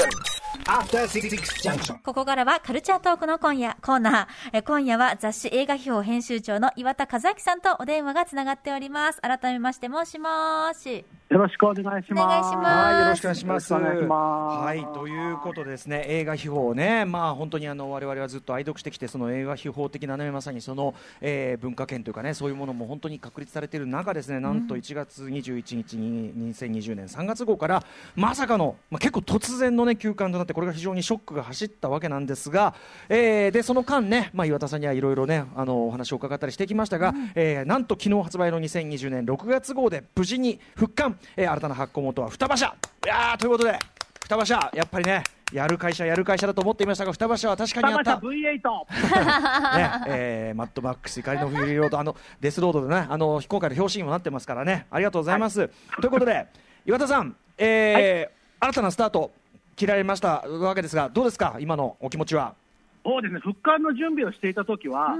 [0.00, 0.37] action.
[2.04, 4.58] ここからはカルチャートークの今夜、コーナー。
[4.58, 9.20] え今夜は雑誌映画秘宝編集長の岩田和明さんとお電話がつながっております。
[9.22, 11.06] 改めまして、もしもーし。
[11.30, 12.22] よろしくお願いします。
[12.22, 13.74] お願いしますはい、よろしくお願いします。
[13.74, 27.84] はい、ということでですね、映画秘宝ね、まあ本当にあの我々はずっと愛読してきて、その映画秘宝的なね、まさにその、えー文化圏というかね、そういうものも本当に確立されている中ですね、なんと1月21日に2020年3月号から
[28.16, 32.74] まさかの、まあ結構突然のね休刊となって、これが非常にショックが走ったわけなんですが、
[33.08, 42.74] えーでその間ね、まあ岩田さんにはいろいろね、あのお話を伺ったりしてきましたが、えーなんと昨日発売の2020年6月号で無事に復刊、えー新たな発行元は双葉社。
[43.04, 43.78] いやーということで。
[44.24, 48.16] 双葉社、やっぱりね、やる会社、やる会社だと思っていましたが、双葉社は確かにあった。
[48.16, 48.36] 双葉社
[48.98, 49.78] V8。
[49.78, 55.68] ねえーマッドマックス怒りのフューリーロードあのデスロードでねあの今回の表紙にもなってますからねありがとうございます、
[56.00, 56.48] ということで
[56.84, 59.30] 岩田さん、えー新たなスタート
[59.78, 62.54] 切られましたわけですがどうですか今のお気持ちは？
[63.04, 65.16] そうですね、復刊の準備をしていたときは、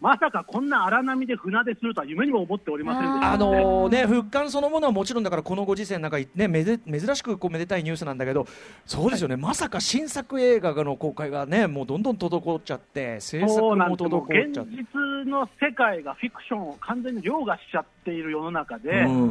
[0.00, 8.46] まさかこんな荒波で船出するとは夢にも思っておりませんでしたあので、のね復刊そのものはもちろんだからこのご時世なんかねめで珍しくこうめでたいニュースなんだけど
[8.86, 14.70] そうですよね、まさか新作映画の公開がねもうどんどん滞っちゃって制作も滞っちゃって。
[14.74, 19.28] 実の世界がフィクションを完全に凌駕しちゃっている世の中で、うん。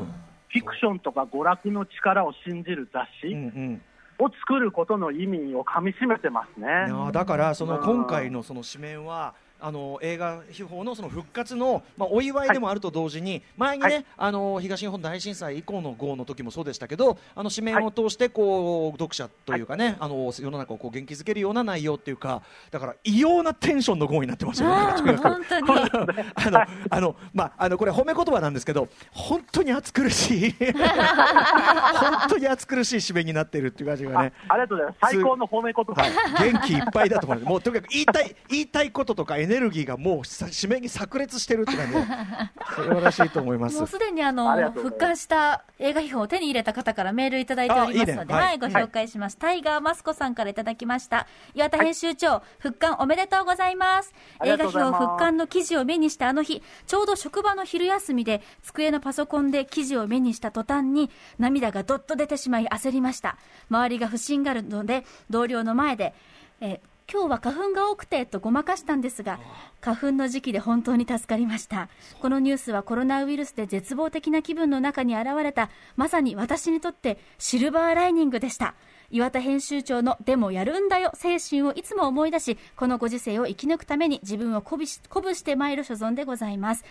[0.50, 3.82] フィクションとか娯楽の力を信じる雑うんう誌ん
[4.20, 6.68] を作ることの意味をかみしめてますね。
[7.12, 22.42] だからそのうん今回のその紙面はあの映画秘宝のその復活の、まあ、お祝いでもあると同時に、前にね、はいあの東日本大震災以降の号の時もそうでしたけどあの紙面を通してこう、読者というかね、あの世の中をこう元気づけるような内容っていうか
[22.72, 25.18] だから異様なテンションの号になってますよね。
[25.18, 25.68] 本当に。
[26.36, 30.56] あの、あの、まあ、あの、これ褒め言葉なんですけど、本当に暑苦しい。
[30.62, 34.34] 本当に暑苦しい締めになっているっていう感じがあね。
[34.48, 35.14] ありがとうございます。
[35.14, 36.02] 最高の褒め言葉。
[36.02, 36.08] は
[36.46, 37.50] い、元気いっぱいだと思います。
[37.50, 42.02] もうとにかく言いたい言いたいこととかエネルギーがもうさ締めに炸裂してるって感じで
[42.76, 43.88] 素晴らしいと思いますもう。
[43.88, 49.38] すでにあのがとうございます復刊した映画秘宝を手に入れた方からメールいただいておりますので、あいいねはいはい、ご紹介します。
[49.38, 51.28] タイガーマスコさんからいただきました。
[51.54, 54.14] 岩田編集長、復刊おめでとうございます。
[54.44, 63.38] 映画秘がとうございます宝復刊の記事を目にしたあの日、ちょうど職場の昼休みで机のパソコンで記事を目にした途端に涙がどっと出てしまい焦りました。
[63.70, 66.14] 周りが不審があるので、同僚の前で、
[66.62, 66.80] えー
[67.10, 69.40] 今日は花粉が多くてとごまかしたんですが、
[69.80, 71.88] 花粉の時期で本当に助かりました。
[72.22, 78.76] このニュースはコロナウイルスで絶望的な気分の中に現れた、まさに私にとってシルバーライニングでした。
[79.10, 86.84] 岩田編集長のでもやるんだよ精神をいつも思い出し、このご時世を生き抜くために自分を鼓舞し鼓舞してまいる所存でございます。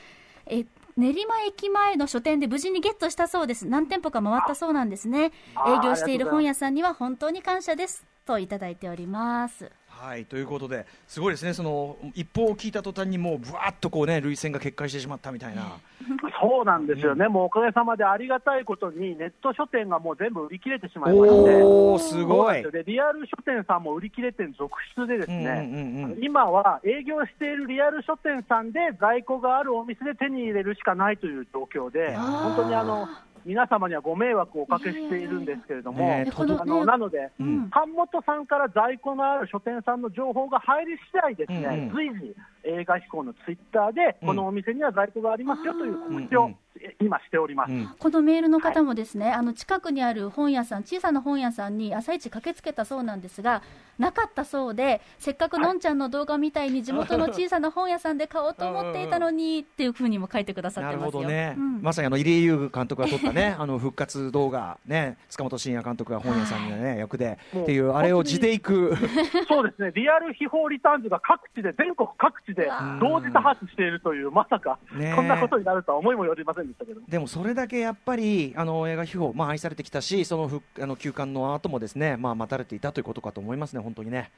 [0.47, 0.65] え
[0.97, 3.67] 練馬駅前の書店で無事にゲットしたそうです。
[3.67, 5.33] 何店舗か回ったそうなんですね。
[5.55, 8.07] あ営業している本屋さんには本当に感謝です。
[8.25, 9.71] といただいております。
[9.99, 11.55] はいということですごいですね。
[11.55, 15.79] その一報を聞いた途端にもうぶわっとこうね涙腺が決壊してしまったみたいな。
[16.39, 22.63] そうなんですよね、もうおかげさまでありがたいことに、ネット書店がもう全部売り切れてしまいまして、おおすごい。
[22.63, 26.23] でリアル書店さんも売り切れ店続出で、ですね、うんうんうんうん。
[26.23, 33.09] 今は営業しているリアル書店さんで在庫があるお店で手に入れるしかないという状況で、本当にあの
[33.47, 37.71] 皆様にはご迷惑をおかけしているんですけれども、あのねなので、うん。
[37.71, 41.81] 版元さんから在庫のある書店さんの情報が入り次第ですね、うん。
[41.89, 46.66] うん随時、映画飛行のツイッターで、うんこのお店には在庫がありますよという告知をうんうんえ
[47.01, 47.73] 今しております。
[47.73, 47.89] うん。
[47.99, 53.63] このメールの方もですね、あの近くにある本屋さん、小さな本屋さんに朝一駆けつけたそうなんですが、
[53.99, 61.11] なかったそうで、せっかくのんちゃんの動画みたいに地元の小さな本屋さんで買おうと思っていたのにっていうふうにも書いてくださってますよ。
[61.11, 61.83] ほどね、うん。
[61.83, 68.95] まさにあの入江優監督が撮ったね あの復活動画ね塚本慎也監督が本屋さんにね役でっていうあれを地でいく。
[69.49, 72.69] そうですね、リアル秘宝リターンズが各地で、全国各地で
[73.01, 74.79] 同時多発しているという、まさか、
[75.15, 77.01] こんなことになるとは思いもよりませんでしたけど。
[77.09, 84.31] でもそれだけやっぱりあの映画秘宝、まあ、愛されてきたしその復あの休館の後もですね、まあ、待たれていたということかと思いますね本当にね。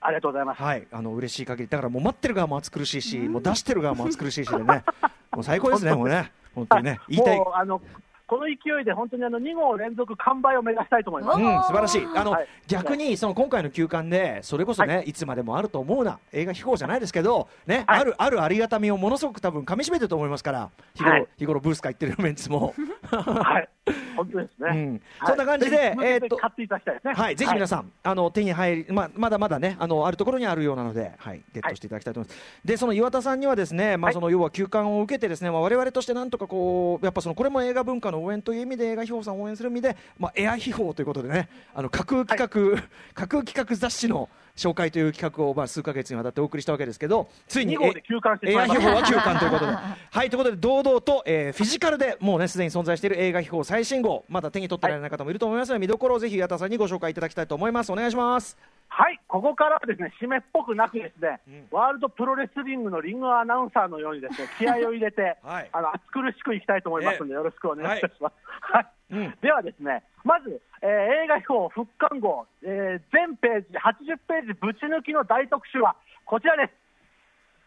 [0.00, 0.62] ありがとうございます。
[0.62, 0.86] はい。
[0.92, 1.68] あの嬉しい限り。
[1.68, 4.84] だからもう待ってる側も暑苦しいし、 もう出してる側も暑苦しいしでね。
[5.32, 6.30] もう最高ですね もうね。
[6.54, 7.00] 本当にね。
[7.08, 7.42] 言いたい。
[7.54, 7.80] あの
[8.28, 11.40] この勢いで本当にあの2号連続完売を目指したいと思います。
[11.40, 12.06] うん、素晴らしい。
[12.14, 12.46] あの、はい。
[12.66, 18.00] 逆にその今回の休館でそれこそね、い、つまでもあると思うな映画秘宝じゃないですけどね、はい。
[18.00, 21.26] あるあるありがたみをものすごく多分噛み締めてると思いますから日頃、はい。
[21.38, 22.74] 日頃ブースか行ってるメンツも
[23.10, 23.68] はい、
[24.16, 24.68] 本当ですね。
[24.70, 24.90] うん。
[25.18, 25.28] はい。
[25.28, 27.14] そんな感じでぜひえーっと買っていただきたいですね。
[27.14, 32.40] はい、ぜひ皆さん、あの手に入り、まあ、まだまだね、あのあるところにあるようなので、はい、ゲットしていただきたいと思います。
[32.64, 42.82] で、その岩田さんにはですね、まあ、はいその要は休館を受けてですね、まあ、我々としてなんとかこう、やっぱそのこれも映画文化の応援という意味で、映画秘宝さんを応援する意味で、まあ、エア秘宝ということでね、あの架空企画、
[43.14, 44.28] 架空企画雑誌の
[44.58, 48.54] 紹介という企画を、まあ、数ヶ月にわたってお送りしたわけですけど、ついに2号で休館してし映。
[48.54, 49.72] 画秘宝は休館ということで。
[50.10, 57.92] はい、ということで、堂々と、えーフィジカルでもうね、すでに存在している映画秘宝最新号、まだ手に取ってられない方もいると思いますので、見どころをぜひ岩田さんにご紹介いただきたいと思います。
[57.92, 58.58] お願いします。
[58.88, 68.34] はい、ここからはですね、締めっぽくなくですね、うんワールドプロレスリングのリングアナウンサーのようにですね、気合を入れて、 はいあの、暑苦しくいきたいと思いますので、よろしくお願いいたします。
[68.60, 68.86] はい。
[69.10, 69.34] うん。
[69.40, 70.88] ではですね、まず、えー
[71.24, 76.72] 映画秘宝復刊号、えー全ページ、80ページぶち抜きの大特集はこちらです。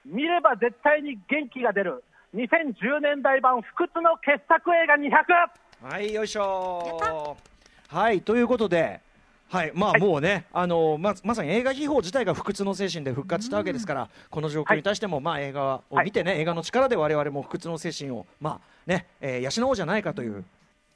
[0.05, 2.03] 見れば絶対に元気が出る、
[2.35, 5.91] 2010年代版不屈の傑作映画 200!
[5.91, 7.37] はい、よいしょ。
[7.87, 9.01] はい、ということで、
[9.49, 20.45] はい、まあもうね、あのままさに映画秘宝自体が不屈の精神で復活したわけですから、この状況に対しても、まあ映画を見てね、映画の力で我々も不屈の精神を、まあね、えー養おうじゃないかという、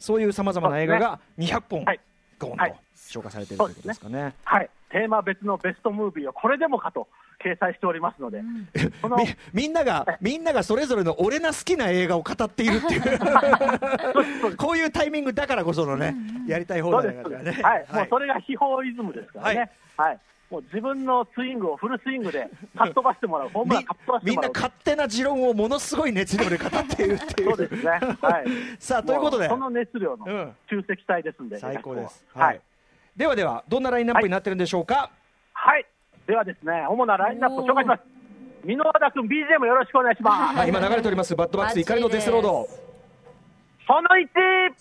[0.06, 2.00] そういうさまざまな映画が200本、はい。
[2.38, 2.76] ゴーンとはい。
[2.96, 4.36] 紹介されているということですかね。
[4.44, 7.08] はい、テーマ別のベストムービーをこれでもかと
[7.44, 8.42] 掲載しておりますので、
[9.02, 13.20] このみみんながみんながそれぞれの俺な好きな映画を語っているっていう。
[14.58, 16.16] こういうタイミングだからこそのね、
[16.48, 17.64] やりたい放そうです、題だからね。
[17.64, 20.20] はい、もうそれが秘宝イズムですからね、はい
[20.52, 22.48] もう自分のスイングをフルスイングで
[22.78, 24.52] かっ飛ばしてもらう、ホームランみかっ飛ばしてみんもらう。
[24.52, 27.50] な勝手な持論をものすごい熱量で語っているっていう。
[27.50, 28.46] そうですね、はい、
[28.80, 32.24] さあということでもその熱量のうん集積体ですんで、最高です。
[32.34, 32.60] ははいい。
[33.18, 35.10] ではではどんなラインナップになってるんでしょうか？
[35.54, 35.86] はい、
[36.28, 38.04] ではですね、主なラインナップを紹介します。
[38.66, 40.58] 箕輪田君、BGM よろしくお願いします。
[40.58, 42.68] はい、今流れておりますバッドバックス怒りのデスロード。
[43.88, 44.74] その1、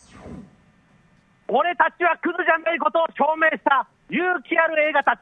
[1.48, 5.20] 俺たちはクズじゃないことを証明した勇気ある映画たち。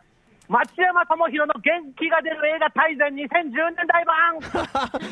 [1.23, 4.39] 智博の元気が出る映画大全2010年代版。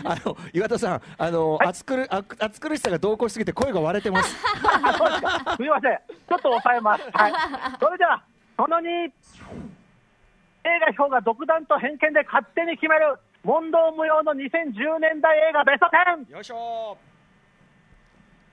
[0.12, 1.68] あの岩田さん、あの、はい。
[1.68, 4.34] 暑苦あ暑苦しさが同行しすぎて声が割れてます。
[5.56, 7.10] すみません、ちょっと抑えます。
[7.12, 7.32] はい、
[7.78, 8.22] それでは、
[8.56, 9.12] その2、映
[10.64, 13.18] 画表が独断と偏見で勝手に決める。
[13.42, 16.30] 問答無用の2010年代映画ベスト10。
[16.30, 16.98] よいしょ。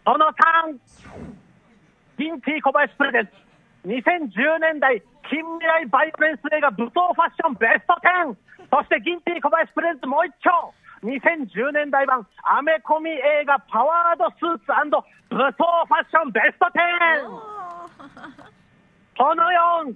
[0.06, 0.80] その3、
[2.18, 3.32] ギンティ小林プレゼンツ、
[3.88, 8.36] 2010年代近未来バイオレンス映画武闘ファッションベスト10、
[8.72, 10.72] そしてギンティ小林プレゼンツもう一丁、
[11.04, 17.44] 2010年代版アメコミ映画パワードスーツ武闘ファッションベスト10、
[19.20, 19.44] その
[19.92, 19.96] 4、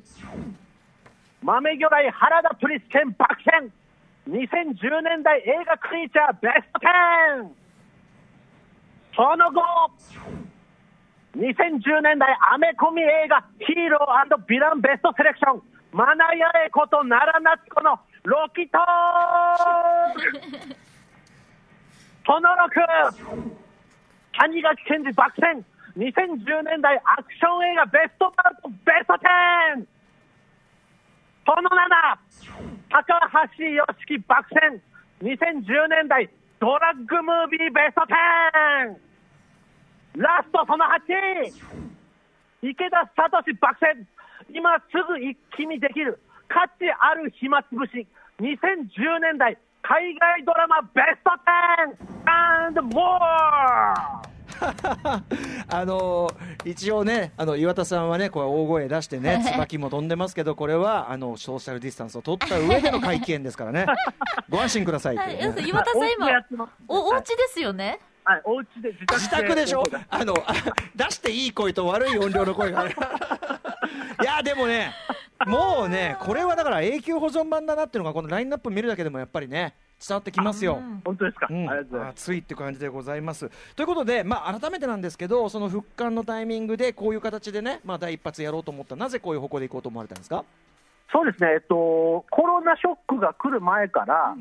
[1.44, 3.72] 豆魚雷原田プリス剣爆戦、
[4.28, 6.84] 2010年代映画クリーチャーベスト
[7.48, 7.56] 10、
[9.16, 9.62] その後、
[11.36, 15.62] 2010年代アメコミ映画ヒーローヴィランベストセレクション、
[15.94, 18.82] マナヤエこと奈良夏子のロキトー
[22.26, 22.76] その6、
[24.40, 25.64] 谷垣健二爆戦、
[25.96, 29.88] 2010年代アクション映画ベストバウトベスト 10!
[31.48, 32.20] その7、
[32.92, 34.82] 高橋良樹爆戦、
[35.24, 36.30] 2010年代
[36.60, 38.02] ドラッグムービーベスト
[39.00, 39.11] 10!
[40.16, 43.30] ラストその8、池田聡
[43.60, 44.08] 爆戦、
[44.54, 46.20] 今すぐ一気にできる。
[46.50, 48.06] 価値ある暇つぶし、
[48.40, 49.58] 2010年代。
[49.84, 50.82] 海外ドラマ。
[50.94, 51.32] ベスト
[51.98, 52.12] 10!
[52.72, 54.22] and more!
[55.70, 56.30] あの
[56.66, 63.86] 一応ね、あの岩田さんはね、こう大声出してね、 椿も飛んでますけど、これはあのソーシャルディスタンスを取った上での会見ですからね、
[64.50, 68.00] ご安心くださいね、岩田さん、今おお家ですよね？
[68.24, 70.54] はい、お家で自宅自宅でしょ、あのあ
[70.96, 72.82] 出していい声と悪い音量の声が。
[72.82, 72.96] ある。
[74.22, 74.94] いやでもね、
[75.48, 79.74] もうね、これはだから永久保存版だなっていうのが、このラインナップ見るだけでもやっぱりね、
[80.08, 80.82] 伝わってきますよ。
[81.04, 81.70] 本当ですか、うん。
[81.70, 82.14] ありがとうございます。
[82.14, 83.50] 熱いって感じでございます。
[83.76, 90.44] ということで、まあ、改めてなんですけど、その復刊のタイミングで、こういう形でね、まあ、第一発やろうと思った、なぜこういう方向でいこうと思われたんですか、
[91.12, 94.36] そうですね、えっと、コロナショックが来る前から、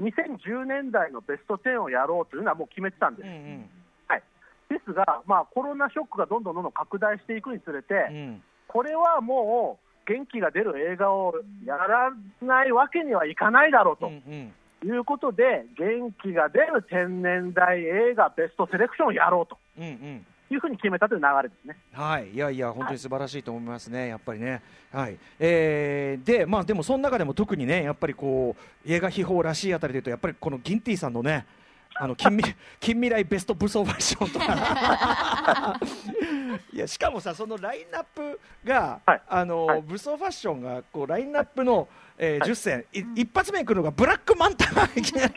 [0.00, 3.26] 2010年代のベスト10をやろうというのはもう決めてたんです。
[3.26, 3.70] うんうん。
[4.08, 4.22] はい、
[4.68, 8.42] ですが、まあ、コロナショックがどんどんどんどん拡大していくにつれて、うん。
[8.66, 14.52] これはもう元気が出る映画をやらないわけにはいかないだろうとうんうん。
[14.82, 21.76] いうことで、元気が出る天然代映画ベストセレクションをやろうとうんうんいうふうに決めたという流れですね。
[21.92, 24.62] はい、いやいや、本当に素晴らしいと思いますね、やっぱりね。
[24.92, 31.46] はい、えー、で、まあ、でも、その中でも特にね、やっぱりこう、映画秘宝らしいあたりでいうと、やっぱりこのギンティさんのね。
[31.94, 35.78] あの近未 近未来ベスト武装ファッションとか
[36.72, 41.88] いやしかもさそのラインナップが、はいあのはい武装ファッションがこうラインナップの、
[42.22, 42.50] えーはい。
[42.50, 45.32] 10選、い一発目に来るのがブラックマンタがいきなり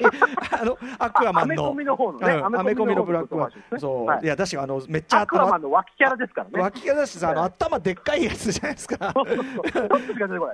[0.52, 1.54] あのアクアマンの。
[1.54, 2.34] アメコミの方のね。
[2.34, 3.80] うんアアメコミのブラックマン。
[3.80, 4.26] そう、はい。
[4.26, 6.62] い、やだしあのめっちゃアクアマンの脇キャラですからね。
[6.62, 7.50] 脇がだしさあのはい。
[7.50, 9.14] 頭でっかいやつじゃないですか。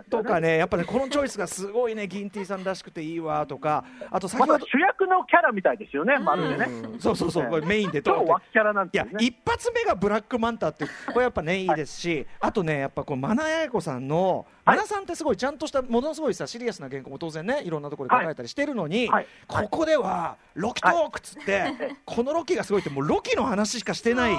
[0.09, 3.83] としかねやっぱねこのチョイスがすごいねギンティさんらしくていいわとか。
[4.11, 6.65] あと先まほど、だ主役のキャラみたいですよね、まるでね。
[6.65, 7.47] うんそうそうそう。
[7.47, 9.05] これメインで超ドンって脇キャラなんいや。
[9.19, 19.27] 一発目がブラックマンタってこれやっぱねいいですし、あとねやっぱこうマナヤエコさんの、はいマナさんってすごいちゃんとしたものすごいさシリアスな原稿も当然ねいろんなところで書かれたりしてるのに、はい。
[19.47, 19.69] はい。
[19.69, 24.35] ここではロキトークっつって、このロキがすごいってもうロキの話しかしてない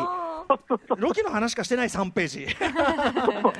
[0.97, 2.47] ロキの話しかしてない3ページ。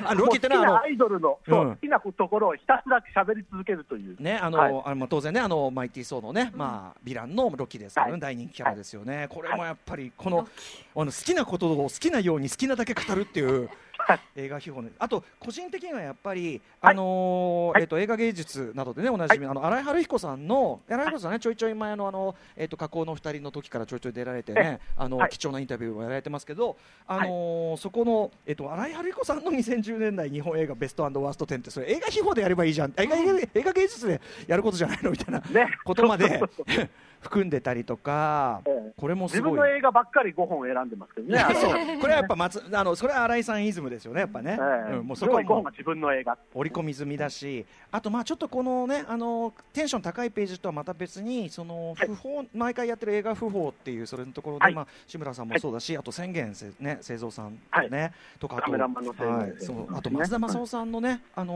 [0.05, 1.71] あロキってのはあの好きなアイドルの、そううん。
[1.71, 4.21] 好きなところをひたすら喋り続けるという。
[4.21, 4.83] ねあの、はい。
[4.87, 8.21] あのまあ当然ねあのマイティー・ソーのね、まあヴィランのロキですからね、はい。
[8.21, 10.49] 大人気キャラですよね、これもやっぱりこの
[10.97, 13.69] あの好きなことを好きなように好きなだけ語るっていうはい
[14.37, 14.93] 映画秘宝ね。
[14.99, 16.95] あと個人的にはやっぱり、はい。
[16.95, 25.31] あのえっと映画芸術などでねおなじみ、あの新井春彦さんの新井春彦さんねちょいちょい前のあのえっと加工の二人の時からちょいちょい出られてねあの、はい。
[25.31, 26.77] 貴重なインタビューをやられてますけど
[27.07, 32.93] あのーそこのえっと新井春彦さんの2010年代日本映画ベストワースト10ってそれ映画秘宝でやればいいじゃん。
[32.97, 35.11] 映画映画芸術でやることじゃないの？
[35.11, 35.69] みたいなね。
[35.85, 36.41] ことまで
[37.21, 38.93] 含んでたりとかええ。
[38.97, 39.53] これもすごい。
[39.53, 41.45] 自分の映画ばっかり5本選んでますけどね。
[42.01, 44.97] これはやっぱ松あのそれは新井さんイズムですよねやっぱね、ええ。
[44.97, 46.39] うん、もうそこは5もう自分の映画。
[46.55, 52.09] 織り込み済みだし、あとまあちょっとこのねあのテンション高いページとはまた別にそのはい。
[52.09, 54.75] 不法、毎回やってる映画不法っていうそれのところで、はい。
[54.75, 57.91] まあ志村さんもそうだし、あと宣言せね製造さんはい。
[57.91, 61.53] ね、とかあとはい、そうあと松田正夫さんのね、あの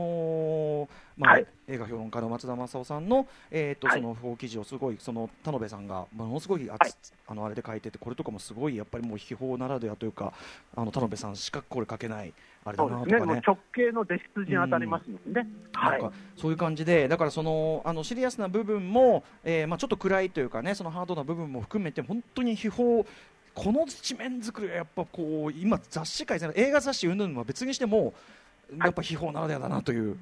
[0.85, 0.87] ー
[1.17, 6.91] まあ、はい映画評論家の松田正夫さんのえっ、と、はいその不法記事をすごいその田辺さんがものすごいあつ、はい
[7.27, 10.33] あのあれで書いててこれとかもすごいやっぱりもう秘宝ならではというか
[10.75, 12.33] あの田辺さんしかこれ書けない
[12.65, 12.83] あれだ。
[12.83, 13.25] なとかね。
[13.25, 15.47] もう直系の弟子筋に当たりますのでね。
[15.73, 16.01] はい。
[16.01, 23.03] なんかそういう感じで、だからそのあのシリアスな部分も、えーまあ、ちょっと暗いというかね、そのハードな部分も含めて、本当に秘宝、
[23.53, 28.13] この地面作りはやっぱこう、今、雑誌界、映画雑誌云々は別にしても、
[28.83, 30.17] やっぱ秘宝ならではだなという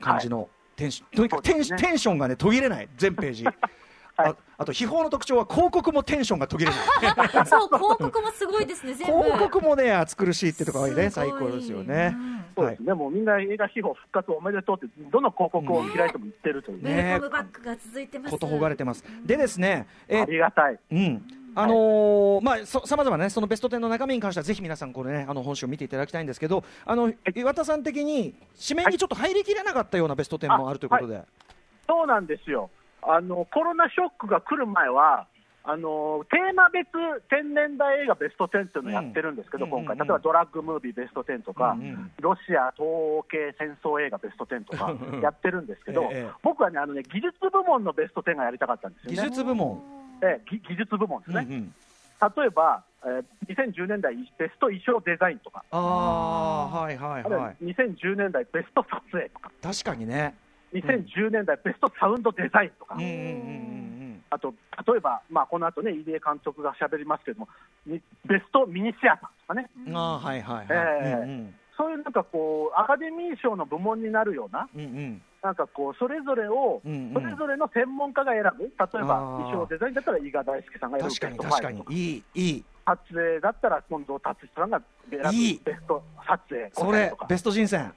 [0.00, 3.44] 感じの、テンションとにかくテン,、ねテンションがね途切れない、全ページ。
[4.20, 6.80] ああと秘宝の特徴は広告もテンションが途切れない
[7.46, 12.16] そう広告もすごいですね全部広告もね暑苦しいってところがね最高ですよね。
[12.56, 12.94] そうですね。
[12.94, 16.90] もうみんな映画秘宝復活おめでとうって、どの広告を開いても言ってるというウね。
[16.90, 19.04] ェルカムバックが続いてますことほがれてます。
[19.24, 20.80] でですね、えありがたい。
[20.90, 21.22] うん。
[21.58, 31.22] あのーまあ、そさまざまね、そのベスト10の中身に関しては、ぜひ皆さん、これね、あの本誌を見ていただきたいんですけど、あの岩田さん的に、指名にちょっと入りきれなかったようなベスト10もあるということで、
[31.88, 32.70] そうなんですよ。
[33.02, 35.26] あのコロナショックが来る前は、
[35.64, 36.88] あのテーマ別
[37.28, 49.28] 天然代映画ベスト10っていうのをやってるんですけど、うん今回、例えばドラッグムービーベスト10とか、うんうんロシア東欧系戦争映画ベスト10とかやってるんですけど、ええ僕はねあのね、技術部門のベスト10がやりたかったんですよ技ね。
[49.30, 49.82] 術部門、
[50.22, 51.46] ええぎ技術部門ですね。
[51.48, 51.74] うんうん。
[52.36, 60.34] 例えば、えー2010年代ベスト衣装デザインとか、ああ、はいはいは、はい2010年代ベスト撮影とか、確かにね、
[60.74, 63.24] 2010年代ベストサウンドデザインとか、うんうんうんう
[63.64, 63.98] ん
[64.30, 64.52] あと
[64.86, 67.48] 例えば、まあ、この後ね、入江監督がしゃべりますけれども、
[67.86, 70.74] にベストミニシアターとかね、うん、ああ、はいはいはい、え
[71.06, 71.12] え。
[71.14, 71.54] うん。
[71.78, 77.14] そういうなんかこう、アカデミー賞の部門になるような、うんうんなんかこう、それぞれを、うんうん。
[77.14, 78.88] それぞれの専門家が選ぶ、例えば
[79.38, 82.64] 衣装デザインだったら伊賀大輔さんが選ぶ確かに確かに5とか、いいいい。
[82.86, 85.60] 撮影だったら近藤達史さんが選ぶいい。
[85.64, 87.94] ベスト撮影そ5とか、れベスト人選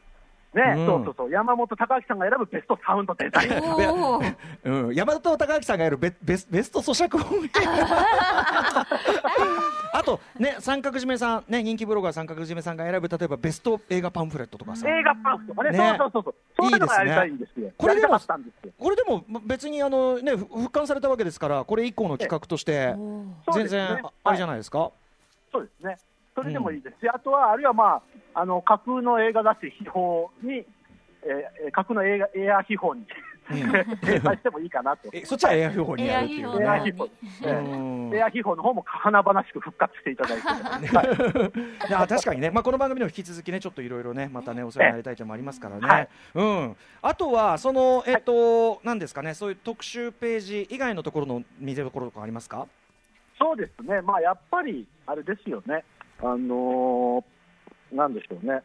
[0.53, 0.85] ね、うん。
[0.85, 3.51] そうそうそう、山本隆明さんが選ぶベストサウンドデザイン。
[4.63, 7.49] うん、山田孝明さんがやるベベスベスト咀嚼音
[9.93, 14.87] あとね三角締めさんね人気ブロガー三角締めさんが選ぶ例えばベスト映画パンフレットとかさ。
[14.87, 15.95] 映画パンフとかね、ね。
[15.97, 17.71] そうそうそうそう、そういうのがやりたいんですよ。
[17.77, 18.73] これでもやりたかったんですよ。
[18.77, 22.93] これでもま別にあのねふ復刊されたわけですからこれ以降の企画として
[23.53, 24.91] 全然ああれじゃないですか、
[25.51, 25.97] そうですね。
[26.41, 28.01] それでもいいですし、あとは、あるいはま
[28.33, 30.01] あ、あの、架空の映画雑誌秘宝
[30.41, 30.65] に、
[31.23, 33.05] えー、架空の映画、エア秘宝に、
[33.49, 35.09] 掲載してもいいかなと。
[35.11, 37.05] えそっちはエアフ法にやるっていうエアね秘宝。
[37.05, 37.09] う
[37.43, 40.47] えんーエア秘宝の方も華々しく復活していただいて。
[40.47, 45.87] はいいや確かにね、まあ、この番組でも引き続きね、ちょっといろいろね、またね、お世話になりたい点もありますからね。
[45.87, 46.75] はいうん。
[47.01, 52.67] あとは、その、えっ、と、なんですかね、そういう特集ページ以外のところの見せ所とかありますか？
[53.37, 54.01] そうですね。
[54.01, 55.83] まあ、やっぱり、あれですよね。
[56.21, 58.61] あのーなんでしょうね。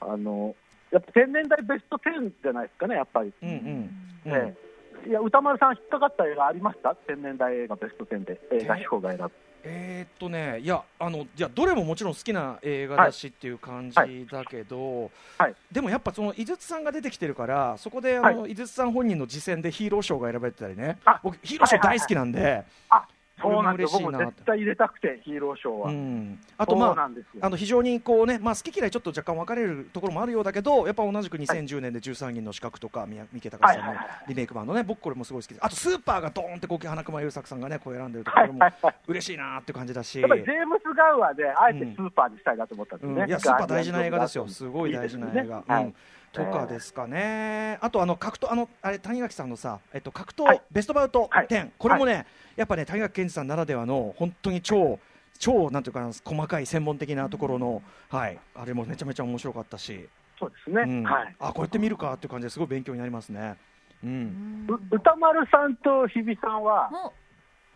[0.00, 0.54] あの
[0.90, 3.32] やっぱ天然代ベスト10じゃないですかね、やっぱり。
[3.42, 3.56] うんうん。
[3.56, 4.70] うんええ
[5.08, 6.94] いや歌丸さん、引っかかった映画ありました？
[7.06, 9.32] 千年代映画ベスト10で、映画秘宝が選ぶ。
[9.62, 15.10] えーっとね、いや、あの、いや、どれももちろん好きな映画だしっていう感じだけど。
[15.38, 21.18] はいでも、やっぱ、その井筒さんが出てきてるから、そこで、あの、井筒さん本人の次戦でヒーロー賞が選ばれてたりねあ。
[21.22, 22.62] 僕、ヒーロー賞大好きなんで。
[22.90, 23.06] あ
[23.40, 25.90] そうなんですよ、僕も嬉しいなも絶対入れたくて、ヒーローショーは。
[25.90, 33.92] うん、あと、まああの非常にこう、ねまあ、好き嫌いちょっと若干分かれるところもあるようだけどやっぱ同じく2010年で13人の資格とか宮三池隆さんの
[34.28, 35.60] リメイク版のね僕これもすごい好きです。
[35.64, 38.60] あとスーパーがドーンってこう花熊優作さんがねこう選んでるところも
[39.06, 43.22] 嬉しいなって感じだし、やっぱりジェームス・ガウアーで、あえてスーパーにしたいなと思ったんですね。
[43.22, 43.28] うん。
[43.28, 44.48] いやスーパー大事な映画ですよ。
[44.48, 45.84] すごい大事な映画、いいねはい。
[45.84, 45.94] うん
[46.32, 50.62] とかですかね、あとあの格闘あのあれ谷垣さんのさ、えっと、格闘、はい。
[50.70, 51.46] ベストバウトはい。
[51.48, 52.24] 10、これもね、
[52.56, 55.00] やっぱね谷垣健二さんならではの本当に超
[55.38, 58.38] 超なんていうかな細かい専門的なところの、はい。
[58.54, 60.08] あれもめちゃめちゃ面白かったし、
[60.38, 60.82] そうですね。
[60.82, 61.02] うん。
[61.02, 61.36] はい。
[61.40, 63.56] あこうやって見るかっていう感じですごい勉強になりますね。
[64.04, 67.12] うん、う歌丸さんと日比さんは、も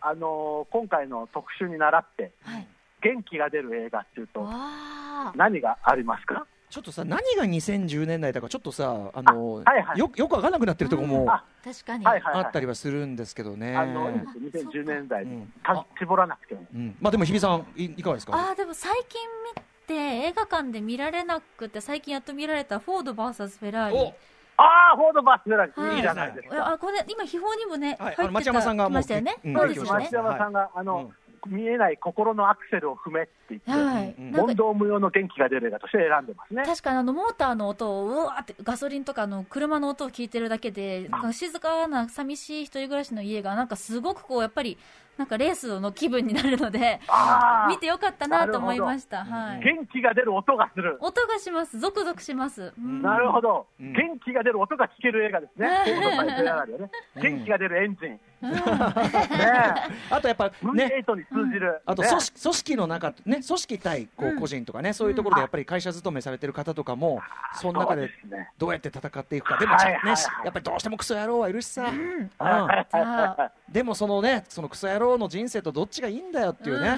[0.01, 2.67] あのー今回の特集に倣って、うはい。
[3.01, 4.47] 元気が出る映画っていうと、
[5.35, 6.47] 何がありますか？
[6.75, 9.97] ちょっとさ何が2010年代だかちょっとさあのあはいはい。
[9.97, 12.05] よよくわかんなくなってるところもあ確かに。
[12.05, 13.77] あったりはするんですけどね。
[13.77, 14.15] あの、い
[14.45, 16.65] いですよ2010年代にうん、た絞らなくても。
[16.75, 18.33] うん、まあでも日比さんいいかがですか？
[18.35, 19.21] あーでも最近
[19.55, 23.97] 見て映画館で見られなくて最近やっと見られたフォード VS フェラーリ。
[23.97, 24.13] お！
[24.57, 25.95] ああ、フォードバスベラはい。
[25.95, 26.73] いいじゃないですか。
[26.73, 28.15] あこれ今秘宝にもね、はい。
[28.15, 29.53] 入ってた町山さんがもう来ましたよね、うん。
[29.55, 29.83] そうですよ。
[29.85, 29.89] ね。
[29.91, 31.11] 町山さんが、あの、
[31.47, 34.15] 見えない心のアクセルを踏めって言って、はい、
[34.75, 36.63] 無用の元気が出る映画として選んでますね。
[36.65, 44.77] 確かにあのモーターの音をうわーってガソリンとかあの車の音を聞いてるだけでなんか静かな寂しい一人暮らしの家がなんかすごくこうやっぱり
[45.17, 50.97] なんかレースの気分になるのでああ見てよかったなと思いました、はい、元気が出る音がする。
[50.99, 51.79] 音がします。
[51.79, 53.01] ゾクゾクします、うん。
[53.01, 53.93] なるほど、うん。
[53.93, 55.69] 元気が出る音が聞ける映画ですね。
[57.15, 58.19] 元気が出るエンジン。
[58.51, 58.61] ね
[60.09, 60.65] あとやっぱえ。
[60.73, 61.03] ね。
[61.05, 61.73] V8 に通じる。
[61.73, 67.21] ねあと組織組織の中ね組織対こううん個人とかね、そういうところでやっぱり会社勤めされてる方とかも
[67.55, 68.09] その中で
[68.57, 69.57] どうやって戦っていくか。
[69.57, 69.99] でもね、
[70.43, 71.91] やっぱりどうしてもクソ野郎はいるしさ、
[73.71, 76.97] でもそのねそのクソ野郎の人生とどっちがいいんだよっていうね、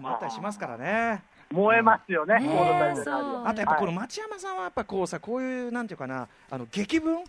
[0.00, 1.22] もあったりしますからね。
[1.52, 2.36] 燃えますよね。
[3.44, 3.98] あとやっぱこのはい。
[4.06, 7.24] 町山さんはやっぱこうさこういうなんていうかなあの劇文？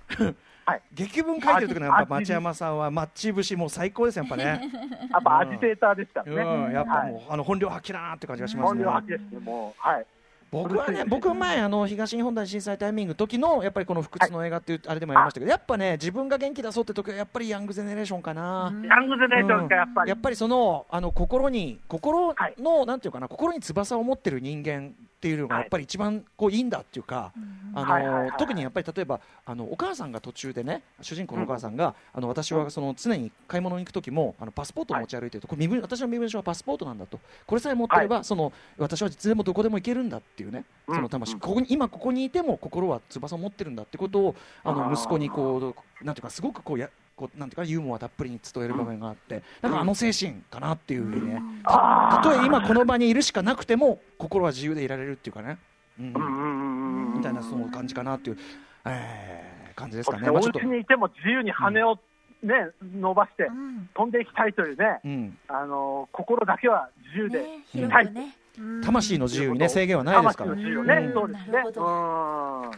[0.65, 4.71] はい劇文書いてる時のやっぱ町山さんはマッチ節もう最高ですよやっぱね。
[5.11, 6.41] やっぱアジテーターですからね。
[6.41, 8.91] うんやっぱもう、はいあの本領発揮だなって感じがしますね本領。
[8.91, 9.81] 発揮ですね、もう。
[9.81, 10.05] はい。
[10.51, 18.67] 僕はね、僕は前あの東日本大震災タイミングの時のやっぱりこの不屈の映画っていうあれでもやりましたけど、やっぱね自分が元気出そうって時はやっぱりヤングゼネレーションかな。
[18.67, 20.09] うんヤングゼネレーションがやっぱり。
[20.09, 25.64] やっぱりそのあの心に心はいの、なんていうかな心に翼を持ってる人間っていうのがはい。
[25.66, 27.31] やっぱり一番こういいんだっていうか、
[27.75, 28.31] あのはいはいはいはい。
[28.40, 37.20] 特にやっぱり例えばあのお母さんが途中でね主人公のお母さんが、あの私はその常に買い物に行く時もあのパスポートを持ち歩いてると、これ身分私の身分証はパスポートなんだと。
[37.46, 40.96] これさえ持ってれば、その私はいつでもどこでも行けるんだっていうねうん。
[40.96, 41.40] その魂、うん。
[41.40, 46.90] ここに今ここにいても心は翼を持ってるんだってことをあの息子にこうなんていうかすごくこうや
[47.22, 55.60] こうなんていうかユーモアたっぷりに伝える場面があって、なんかあの精神かなっていうふうにね、あたとえ今この場にいるしかなくても心は自由でいられるっていうかね、
[56.00, 56.14] うん。
[56.14, 57.18] ーうんうんうんうん。
[57.18, 58.38] みたいなその感じかなっていう、
[58.86, 60.29] えー感じですかね。
[60.29, 61.98] おまあちょっと家にいても自由に羽を
[62.44, 68.12] ね、伸ばしてうん飛んでいきたいというね、うん、あの心だけは自由でねいたい。
[68.12, 68.40] ねうん
[68.83, 71.64] 魂の自由にね制限はないですからね、うんそうですね。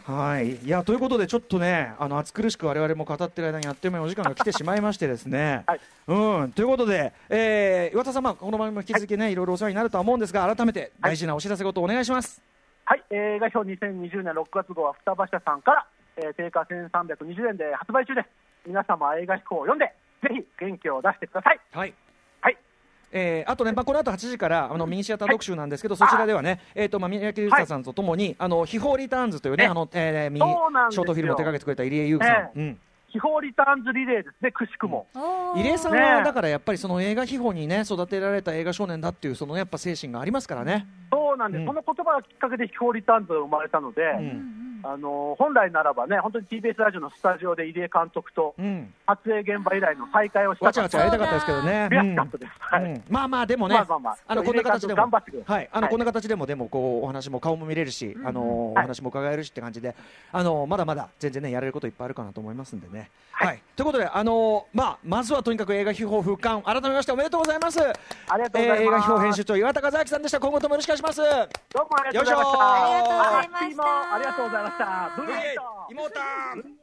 [0.05, 5.63] はい、いやということでちょっとねあの暑苦しく我々も語ってる間にあっという間にお時間が来てしまいましてですね。
[5.65, 12.41] はいうんということで、えー岩田さん、まあ、この番組も引き続きね、い、ろいろお世話になるとは思うんですが改めて大事なお知らせごとお願いします。
[12.85, 15.85] はい、映画表2020年6月号は双葉社さんから、
[16.17, 18.27] えー定価1320円で発売中です。
[18.67, 21.59] 皆様映画飛行を読んで、ぜひ元気を出してください。
[21.71, 21.93] はいはい。
[23.13, 35.05] えーあとね、まあ、この後8時からあのミニシアター特集なんですけど、そちらではね、えーとまあ、宮城隆太さんとともに、あの秘宝リターンズというね、えあのえーミショートフィルムを手掛けてくれた入江優さん、えうん、秘宝リターンズリレーですね、くしくも。
[35.13, 40.87] 入江さんはだからやっぱりその映画秘宝にね育てられた映画少年だっていうそのやっぱ精神がありますからね。
[41.11, 41.67] そうなんです、うん。
[41.67, 44.63] その言葉がきっかけで秘宝リターンズが生まれたので、うん。
[44.83, 51.87] あの本来ならばね、本当に TBS ラジオのスタジオで入江監督とうん、撮影現場以来の再会をしたわちゃわちゃやりたかったですけどね。
[51.91, 52.51] 悔しかったです。
[52.59, 59.95] はいうんまあまあでもね、まあまあまああのこんな形でも頑張ってくださいはい、あのはいこんな形でもでもこうお話も顔も見れるし、あのおはい話も伺えるしって感じで、
[60.31, 63.09] あのまだまだ全然ねやれることいっぱいあるかなと思いますんでね。
[63.31, 67.79] は、はいいということであのまあまずはとにかく映画秘宝復刊改めましておめでとうございます。
[67.81, 67.93] あ
[68.37, 68.79] りがとうございます。
[68.79, 70.39] えー映画秘宝編集長岩田和明さんでした。
[70.39, 71.17] 今後ともよろしくお願いします。
[71.17, 72.63] どうもありがとうございました。
[72.63, 75.11] ありがとうございましたあありがとうございました。
[75.17, 75.55] ブーイ
[75.91, 76.82] 妹